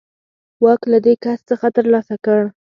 [0.63, 2.41] واک له دې کس څخه ترلاسه کړ.